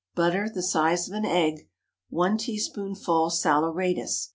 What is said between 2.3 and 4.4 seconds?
teaspoonful saleratus.